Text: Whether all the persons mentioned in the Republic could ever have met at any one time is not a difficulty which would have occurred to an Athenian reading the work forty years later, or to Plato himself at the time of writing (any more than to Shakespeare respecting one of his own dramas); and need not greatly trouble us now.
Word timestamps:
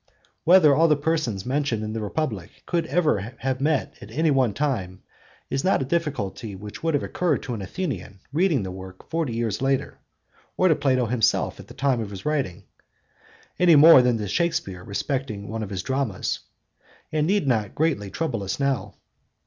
Whether 0.45 0.73
all 0.75 0.87
the 0.87 0.95
persons 0.95 1.45
mentioned 1.45 1.83
in 1.83 1.93
the 1.93 2.01
Republic 2.01 2.49
could 2.65 2.87
ever 2.87 3.19
have 3.37 3.61
met 3.61 3.93
at 4.01 4.09
any 4.09 4.31
one 4.31 4.51
time 4.51 5.03
is 5.51 5.63
not 5.63 5.83
a 5.83 5.85
difficulty 5.85 6.55
which 6.55 6.81
would 6.81 6.95
have 6.95 7.03
occurred 7.03 7.43
to 7.43 7.53
an 7.53 7.61
Athenian 7.61 8.19
reading 8.33 8.63
the 8.63 8.71
work 8.71 9.07
forty 9.11 9.35
years 9.35 9.61
later, 9.61 9.99
or 10.57 10.69
to 10.69 10.75
Plato 10.75 11.05
himself 11.05 11.59
at 11.59 11.67
the 11.67 11.75
time 11.75 12.01
of 12.01 12.25
writing 12.25 12.63
(any 13.59 13.75
more 13.75 14.01
than 14.01 14.17
to 14.17 14.27
Shakespeare 14.27 14.83
respecting 14.83 15.47
one 15.47 15.61
of 15.61 15.69
his 15.69 15.83
own 15.83 15.85
dramas); 15.85 16.39
and 17.11 17.27
need 17.27 17.45
not 17.47 17.75
greatly 17.75 18.09
trouble 18.09 18.41
us 18.41 18.59
now. 18.59 18.95